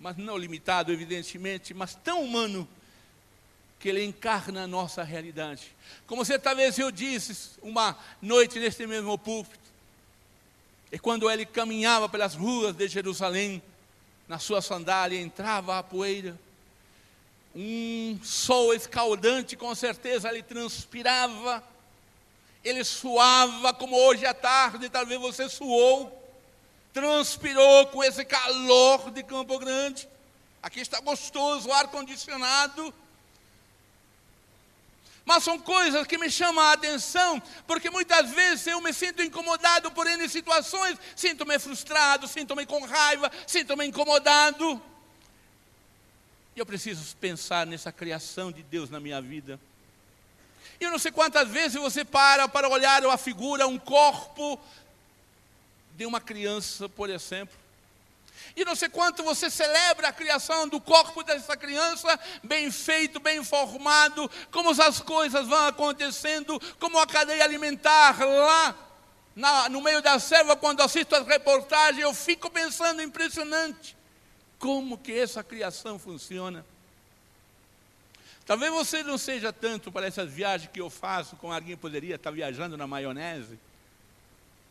[0.00, 2.66] mas não limitado, evidentemente, mas tão humano
[3.78, 5.74] que ele encarna a nossa realidade.
[6.06, 9.60] Como certa vez eu disse, uma noite neste mesmo púlpito,
[10.90, 13.62] e quando ele caminhava pelas ruas de Jerusalém,
[14.26, 16.38] na sua sandália entrava a poeira,
[17.54, 21.62] um sol escaldante, com certeza ele transpirava,
[22.64, 26.19] ele suava como hoje à tarde, talvez você suou,
[26.92, 30.08] transpirou com esse calor de Campo Grande.
[30.62, 32.92] Aqui está gostoso, ar condicionado.
[35.24, 39.90] Mas são coisas que me chamam a atenção, porque muitas vezes eu me sinto incomodado
[39.92, 44.82] por N situações, sinto-me frustrado, sinto-me com raiva, sinto-me incomodado.
[46.56, 49.60] E eu preciso pensar nessa criação de Deus na minha vida.
[50.80, 54.58] E eu não sei quantas vezes você para para olhar a figura, um corpo
[56.00, 57.54] de uma criança, por exemplo.
[58.56, 63.44] E não sei quanto você celebra a criação do corpo dessa criança, bem feito, bem
[63.44, 68.74] formado, como as coisas vão acontecendo, como a cadeia alimentar lá
[69.36, 73.94] na, no meio da selva, quando assisto as reportagens, eu fico pensando impressionante
[74.58, 76.64] como que essa criação funciona.
[78.46, 82.30] Talvez você não seja tanto para essas viagens que eu faço, como alguém poderia estar
[82.30, 83.58] viajando na maionese,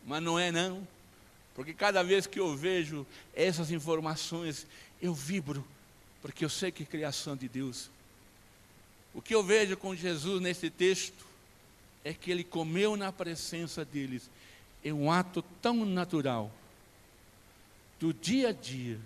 [0.03, 0.87] mas não é não,
[1.59, 4.65] porque cada vez que eu vejo essas informações,
[5.01, 5.67] eu vibro,
[6.21, 7.91] porque eu sei que é criação de Deus.
[9.13, 11.25] O que eu vejo com Jesus nesse texto
[12.01, 14.29] é que ele comeu na presença deles,
[14.85, 16.49] é um ato tão natural,
[17.99, 18.97] do dia a dia.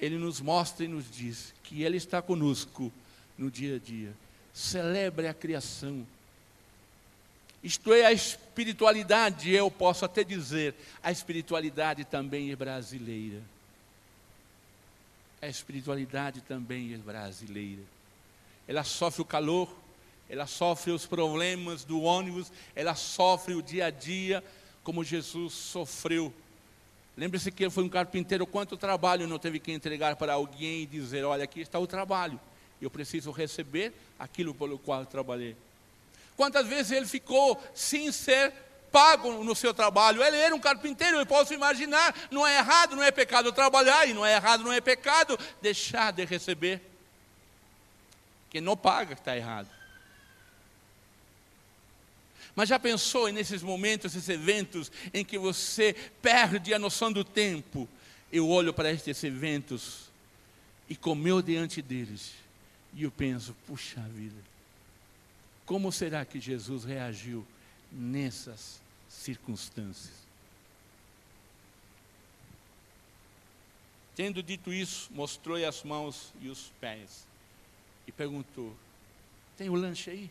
[0.00, 2.92] Ele nos mostra e nos diz que Ele está conosco
[3.36, 4.14] no dia a dia.
[4.54, 6.06] Celebre a criação.
[7.66, 13.42] Isto é a espiritualidade, eu posso até dizer, a espiritualidade também é brasileira.
[15.42, 17.82] A espiritualidade também é brasileira.
[18.68, 19.68] Ela sofre o calor,
[20.30, 24.44] ela sofre os problemas do ônibus, ela sofre o dia a dia,
[24.84, 26.32] como Jesus sofreu.
[27.16, 30.86] Lembre-se que ele foi um carpinteiro, quanto trabalho não teve que entregar para alguém e
[30.86, 32.38] dizer: Olha, aqui está o trabalho.
[32.80, 35.56] Eu preciso receber aquilo pelo qual trabalhei.
[36.36, 38.52] Quantas vezes ele ficou sem ser
[38.92, 40.22] pago no seu trabalho?
[40.22, 42.14] Ele era um carpinteiro, eu posso imaginar.
[42.30, 46.12] Não é errado, não é pecado trabalhar, e não é errado, não é pecado deixar
[46.12, 46.82] de receber.
[48.50, 49.68] Quem não paga está errado.
[52.54, 57.88] Mas já pensou nesses momentos, esses eventos em que você perde a noção do tempo?
[58.32, 60.10] Eu olho para estes eventos
[60.88, 62.32] e comeu diante deles
[62.96, 64.42] e eu penso, puxa vida,
[65.66, 67.44] como será que Jesus reagiu
[67.90, 70.14] nessas circunstâncias?
[74.14, 77.26] Tendo dito isso, mostrou-lhe as mãos e os pés
[78.06, 78.74] e perguntou:
[79.58, 80.30] Tem o um lanche aí?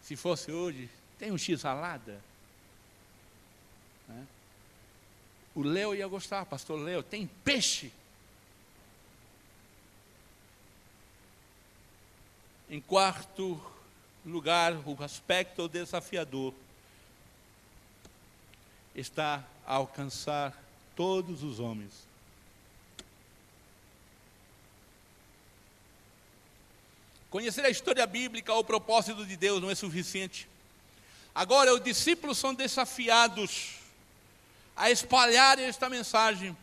[0.00, 2.20] Se fosse hoje, tem um x-salada?
[4.08, 4.26] Né?
[5.54, 7.92] O Léo ia gostar, pastor Léo, tem peixe?
[12.72, 13.60] Em quarto
[14.24, 16.54] lugar, o aspecto desafiador
[18.94, 20.58] está a alcançar
[20.96, 21.92] todos os homens.
[27.28, 30.48] Conhecer a história bíblica ou o propósito de Deus não é suficiente.
[31.34, 33.74] Agora, os discípulos são desafiados
[34.74, 36.56] a espalhar esta mensagem.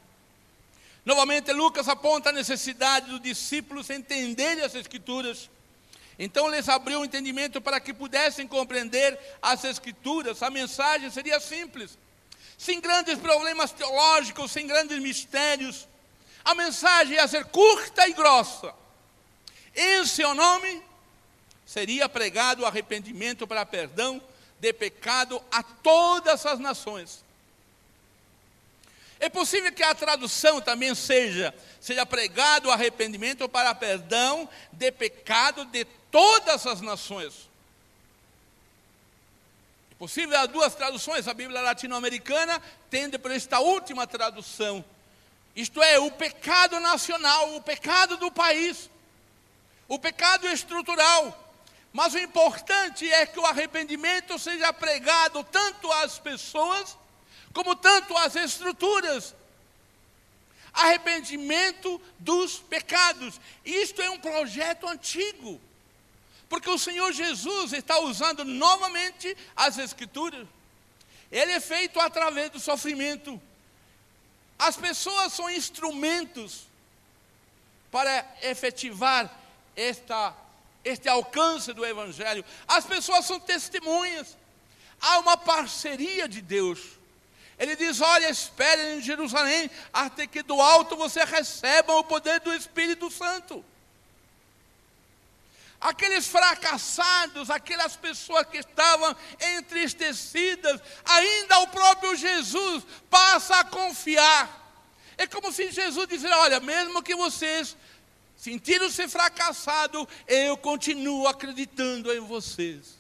[1.05, 5.47] Novamente, Lucas aponta a necessidade dos discípulos entenderem as Escrituras.
[6.19, 10.43] Então, lhes abriu o entendimento para que pudessem compreender as Escrituras.
[10.43, 11.97] A mensagem seria simples
[12.57, 15.87] sem grandes problemas teológicos, sem grandes mistérios.
[16.43, 18.75] A mensagem ia ser curta e grossa.
[19.73, 20.83] Em seu nome
[21.65, 24.21] seria pregado o arrependimento para perdão
[24.59, 27.23] de pecado a todas as nações.
[29.21, 35.63] É possível que a tradução também seja seja pregado o arrependimento para perdão de pecado
[35.65, 37.49] de todas as nações.
[39.97, 44.83] Possível as duas traduções, a Bíblia latino-americana tende por esta última tradução.
[45.53, 48.89] Isto é, o pecado nacional, o pecado do país,
[49.89, 51.47] o pecado estrutural.
[51.91, 56.97] Mas o importante é que o arrependimento seja pregado tanto às pessoas,
[57.51, 59.35] como tanto às estruturas.
[60.71, 63.41] Arrependimento dos pecados.
[63.65, 65.59] Isto é um projeto antigo.
[66.49, 70.47] Porque o Senhor Jesus está usando novamente as Escrituras.
[71.31, 73.39] Ele é feito através do sofrimento.
[74.57, 76.67] As pessoas são instrumentos
[77.91, 79.31] para efetivar
[79.75, 80.35] esta,
[80.83, 82.43] este alcance do Evangelho.
[82.67, 84.35] As pessoas são testemunhas.
[84.99, 86.79] Há uma parceria de Deus.
[87.59, 92.53] Ele diz: Olha, espere em Jerusalém, até que do alto você receba o poder do
[92.53, 93.63] Espírito Santo
[95.79, 99.15] aqueles fracassados, aquelas pessoas que estavam
[99.57, 104.57] entristecidas, ainda o próprio Jesus passa a confiar.
[105.17, 107.77] É como se Jesus dissesse: Olha, mesmo que vocês
[108.35, 112.97] sentiram-se fracassados, eu continuo acreditando em vocês.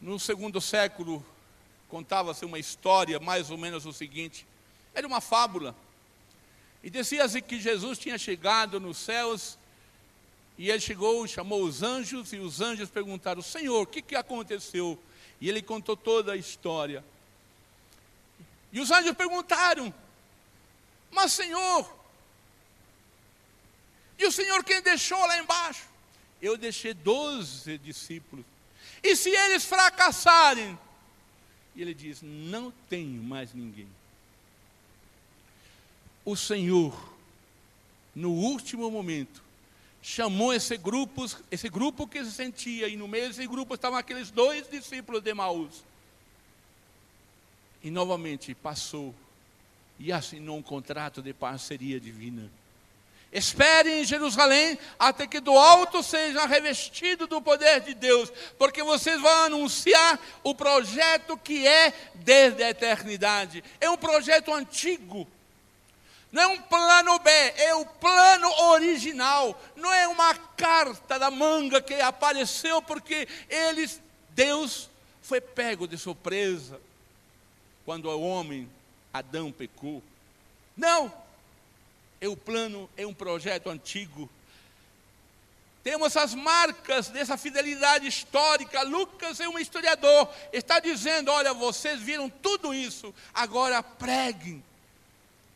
[0.00, 1.24] No segundo século,
[1.88, 4.46] contava-se uma história mais ou menos o seguinte:
[4.94, 5.74] era uma fábula
[6.86, 9.58] e dizia-se que Jesus tinha chegado nos céus,
[10.56, 14.96] e ele chegou, chamou os anjos, e os anjos perguntaram: Senhor, o que, que aconteceu?
[15.40, 17.04] E ele contou toda a história.
[18.72, 19.92] E os anjos perguntaram:
[21.10, 21.92] Mas, Senhor,
[24.16, 25.88] e o Senhor quem deixou lá embaixo?
[26.40, 28.46] Eu deixei doze discípulos.
[29.02, 30.78] E se eles fracassarem?
[31.74, 33.88] E ele diz: Não tenho mais ninguém
[36.26, 36.92] o Senhor,
[38.12, 39.42] no último momento,
[40.02, 44.32] chamou esse grupo, esse grupo que se sentia, e no meio desse grupo estavam aqueles
[44.32, 45.84] dois discípulos de Maús.
[47.80, 49.14] E novamente passou
[50.00, 52.50] e assinou um contrato de parceria divina.
[53.32, 59.20] Espere em Jerusalém até que do alto seja revestido do poder de Deus, porque vocês
[59.20, 63.62] vão anunciar o projeto que é desde a eternidade.
[63.80, 65.26] É um projeto antigo,
[66.36, 69.58] não é um plano B, é o plano original.
[69.74, 74.02] Não é uma carta da manga que apareceu porque eles,
[74.34, 74.90] Deus,
[75.22, 76.78] foi pego de surpresa
[77.86, 78.70] quando o homem,
[79.14, 80.02] Adão, pecou.
[80.76, 81.10] Não,
[82.20, 84.28] é o plano, é um projeto antigo.
[85.82, 88.82] Temos as marcas dessa fidelidade histórica.
[88.82, 94.62] Lucas é um historiador, está dizendo: olha, vocês viram tudo isso, agora preguem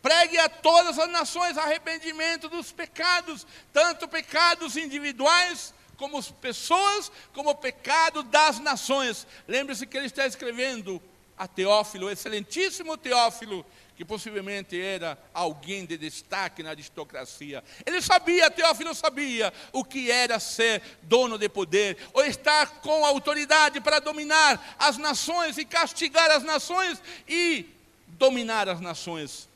[0.03, 8.22] Pregue a todas as nações arrependimento dos pecados, tanto pecados individuais, como pessoas, como pecado
[8.22, 9.26] das nações.
[9.46, 11.01] Lembre-se que ele está escrevendo
[11.36, 17.62] a Teófilo, o excelentíssimo Teófilo, que possivelmente era alguém de destaque na aristocracia.
[17.84, 23.78] Ele sabia, Teófilo sabia, o que era ser dono de poder, ou estar com autoridade
[23.78, 27.66] para dominar as nações e castigar as nações e
[28.09, 29.49] dominar as nações.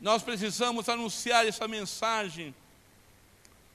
[0.00, 2.54] Nós precisamos anunciar essa mensagem,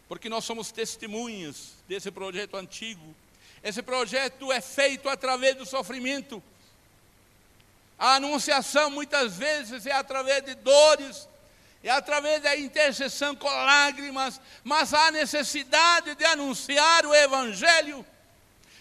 [0.08, 3.16] porque nós somos testemunhas desse projeto antigo.
[3.64, 6.42] Esse projeto é feito através do sofrimento.
[7.98, 11.30] A anunciação muitas vezes é através de dores,
[11.84, 18.06] é através da intercessão com lágrimas, mas há necessidade de anunciar o Evangelho.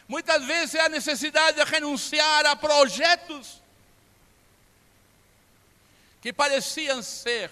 [0.09, 3.63] Muitas vezes a necessidade de renunciar a projetos
[6.25, 7.51] que pareciam ser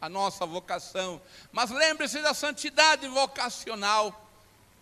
[0.00, 4.28] a nossa vocação, mas lembre-se da santidade vocacional,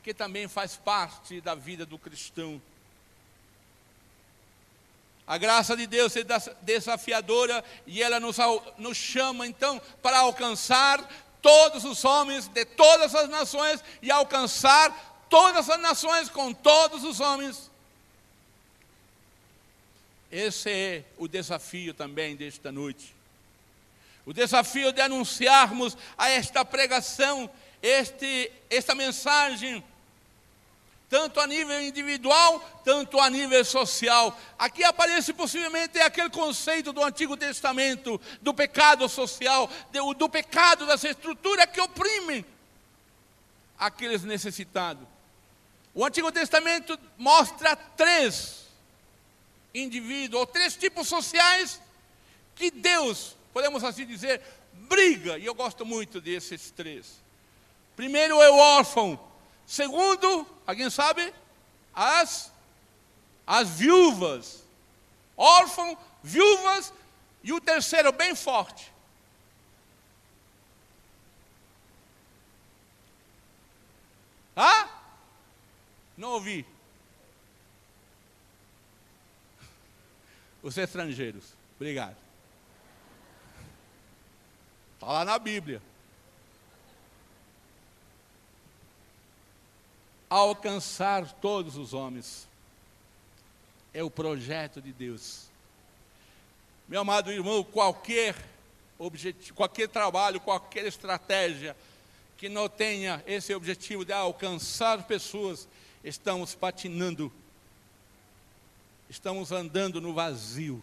[0.03, 2.63] que também faz parte da vida do cristão.
[5.27, 6.25] A graça de Deus é
[6.63, 8.39] desafiadora e ela nos,
[8.79, 11.07] nos chama então para alcançar
[11.43, 17.21] todos os homens de todas as nações e alcançar todas as nações com todos os
[17.21, 17.71] homens.
[20.33, 23.16] Esse é o desafio também desta noite.
[24.27, 27.49] O desafio de anunciarmos a esta pregação,
[27.81, 29.83] este, esta mensagem
[31.09, 34.37] tanto a nível individual, tanto a nível social.
[34.59, 41.05] Aqui aparece possivelmente aquele conceito do Antigo Testamento, do pecado social, do, do pecado das
[41.05, 42.45] estruturas que oprimem
[43.79, 45.07] aqueles necessitados.
[45.95, 48.67] O Antigo Testamento mostra três
[49.73, 51.81] indivíduos, ou três tipos sociais
[52.55, 57.19] que Deus, podemos assim dizer, briga, e eu gosto muito desses três.
[57.97, 59.19] Primeiro é o órfão,
[59.67, 61.33] Segundo, alguém sabe?
[61.95, 62.53] As,
[63.47, 64.63] as viúvas.
[65.35, 66.93] Órfãos, viúvas.
[67.43, 68.93] E o terceiro, bem forte.
[74.55, 74.87] Ah?
[76.15, 76.67] Não ouvi.
[80.63, 81.55] Os estrangeiros.
[81.77, 82.26] Obrigado.
[84.97, 85.81] Está lá na Bíblia.
[90.29, 92.47] alcançar todos os homens.
[93.93, 95.47] É o projeto de Deus.
[96.89, 98.37] Meu amado irmão, qualquer
[98.99, 101.77] objetivo, qualquer trabalho, qualquer estratégia
[102.37, 105.67] que não tenha esse objetivo de alcançar pessoas,
[106.05, 107.33] estamos patinando,
[109.09, 110.83] estamos andando no vazio.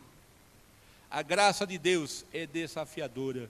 [1.11, 3.49] A graça de Deus é desafiadora.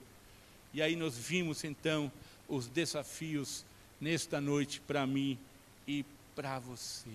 [0.74, 2.10] E aí nós vimos então
[2.48, 3.64] os desafios
[4.00, 5.38] nesta noite para mim
[5.86, 6.04] e
[6.34, 7.10] para você.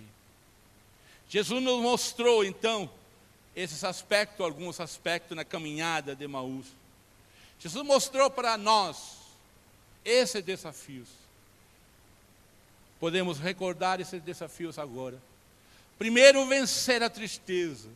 [1.28, 2.90] Jesus nos mostrou então
[3.54, 6.66] esses aspectos, alguns aspectos na caminhada de Maús.
[7.58, 9.18] Jesus mostrou para nós
[10.04, 11.08] esses desafios.
[12.98, 15.20] Podemos recordar esses desafios agora.
[15.98, 17.90] Primeiro, vencer a tristeza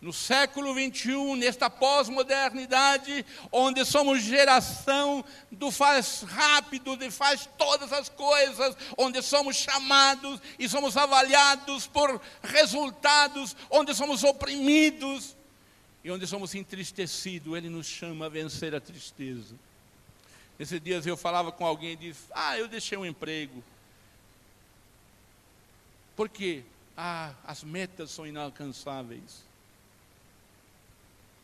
[0.00, 8.08] no século 21, nesta pós-modernidade, onde somos geração do faz rápido, de faz todas as
[8.08, 15.36] coisas, onde somos chamados e somos avaliados por resultados, onde somos oprimidos
[16.02, 19.54] e onde somos entristecidos, Ele nos chama a vencer a tristeza.
[20.58, 23.62] Nesses dias eu falava com alguém e disse: Ah, eu deixei um emprego.
[26.16, 26.64] Por quê?
[26.96, 29.49] Ah, as metas são inalcançáveis.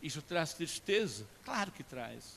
[0.07, 1.26] Isso traz tristeza?
[1.44, 2.36] Claro que traz.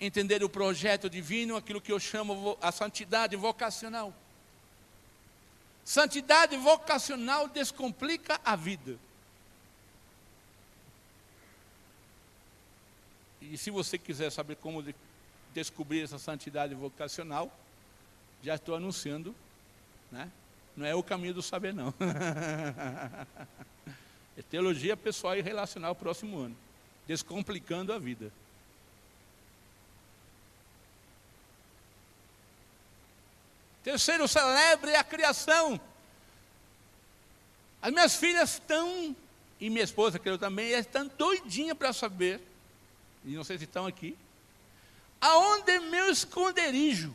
[0.00, 4.12] Entender o projeto divino, aquilo que eu chamo a santidade vocacional.
[5.84, 8.98] Santidade vocacional descomplica a vida.
[13.40, 14.92] E se você quiser saber como de
[15.52, 17.56] descobrir essa santidade vocacional,
[18.42, 19.32] já estou anunciando,
[20.10, 20.28] né?
[20.76, 21.94] Não é o caminho do saber, não.
[24.36, 26.56] É teologia pessoal e relacional próximo ano.
[27.06, 28.32] Descomplicando a vida.
[33.82, 35.78] Terceiro, celebre a criação.
[37.82, 39.14] As minhas filhas estão,
[39.60, 42.40] e minha esposa, que eu também, estão doidinhas para saber,
[43.22, 44.16] e não sei se estão aqui,
[45.20, 47.14] aonde é meu esconderijo?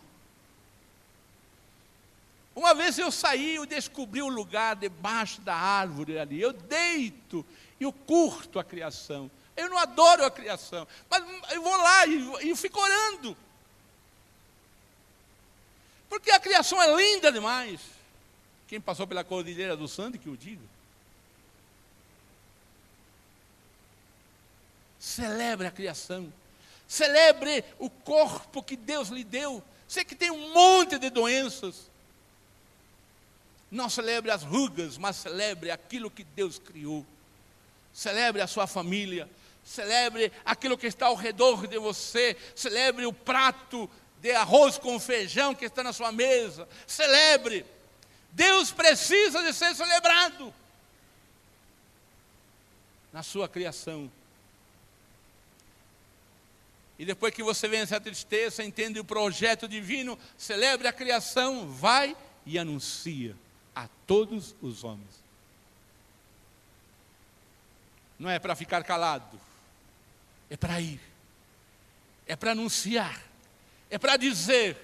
[2.59, 6.41] Uma vez eu saí, eu descobri o um lugar debaixo da árvore ali.
[6.41, 7.45] Eu deito
[7.79, 9.31] e eu curto a criação.
[9.55, 13.37] Eu não adoro a criação, mas eu vou lá e, e fico orando.
[16.09, 17.79] Porque a criação é linda demais.
[18.67, 20.65] Quem passou pela Cordilheira do Santo, que o diga.
[24.99, 26.33] Celebre a criação.
[26.89, 29.63] Celebre o corpo que Deus lhe deu.
[29.87, 31.88] Sei que tem um monte de doenças.
[33.71, 37.05] Não celebre as rugas, mas celebre aquilo que Deus criou.
[37.93, 39.29] Celebre a sua família.
[39.63, 42.35] Celebre aquilo que está ao redor de você.
[42.55, 43.89] Celebre o prato
[44.19, 46.67] de arroz com feijão que está na sua mesa.
[46.87, 47.65] Celebre.
[48.31, 50.53] Deus precisa de ser celebrado.
[53.11, 54.09] na sua criação.
[56.97, 62.15] E depois que você vence a tristeza, entende o projeto divino, celebre a criação, vai
[62.45, 63.35] e anuncia
[63.75, 65.23] a todos os homens.
[68.17, 69.39] Não é para ficar calado,
[70.49, 70.99] é para ir,
[72.27, 73.21] é para anunciar,
[73.89, 74.77] é para dizer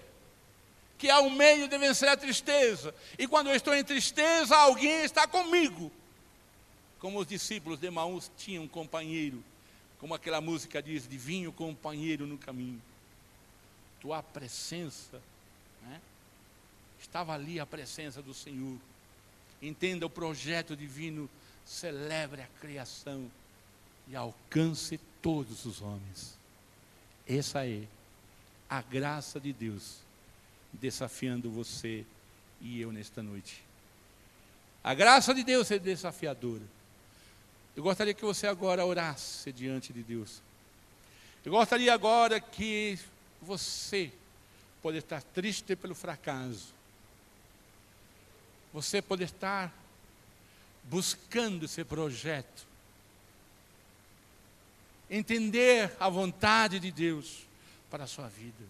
[0.97, 2.95] que há um meio de vencer a tristeza.
[3.19, 5.91] E quando eu estou em tristeza, alguém está comigo.
[6.99, 9.43] Como os discípulos de Maús tinham um companheiro,
[9.99, 12.81] como aquela música diz, divino companheiro no caminho.
[13.99, 15.21] Tua presença?
[17.05, 18.77] Estava ali a presença do Senhor.
[19.61, 21.29] Entenda o projeto divino,
[21.65, 23.31] celebre a criação
[24.07, 26.37] e alcance todos os homens.
[27.27, 27.83] Essa é
[28.69, 29.97] a graça de Deus
[30.73, 32.05] desafiando você
[32.59, 33.63] e eu nesta noite.
[34.83, 36.61] A graça de Deus é desafiadora.
[37.75, 40.41] Eu gostaria que você agora orasse diante de Deus.
[41.43, 42.99] Eu gostaria agora que
[43.41, 44.11] você
[44.81, 46.74] pode estar triste pelo fracasso.
[48.75, 49.73] Você pode estar
[50.83, 52.67] buscando esse projeto.
[55.09, 57.47] Entender a vontade de Deus
[57.89, 58.65] para a sua vida.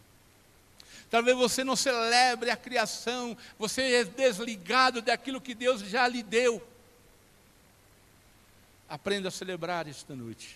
[1.09, 6.63] Talvez você não celebre a criação, você é desligado daquilo que Deus já lhe deu.
[8.87, 10.55] Aprenda a celebrar esta noite.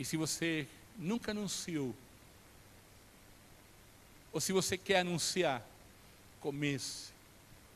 [0.00, 0.66] E se você
[0.98, 1.94] nunca anunciou,
[4.32, 5.64] ou se você quer anunciar,
[6.40, 7.10] comece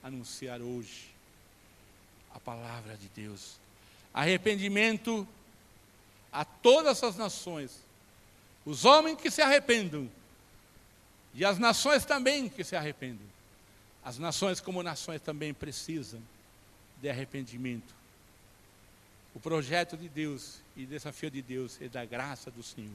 [0.02, 1.10] a anunciar hoje
[2.34, 3.56] a palavra de Deus.
[4.12, 5.26] Arrependimento
[6.30, 7.78] a todas as nações.
[8.64, 10.10] Os homens que se arrependam.
[11.34, 13.26] E as nações também que se arrependam.
[14.04, 16.20] As nações, como nações, também precisam
[17.00, 17.94] de arrependimento.
[19.34, 22.90] O projeto de Deus e desafio de Deus é da graça do Senhor.